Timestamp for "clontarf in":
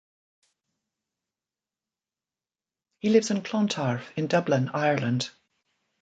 3.43-4.25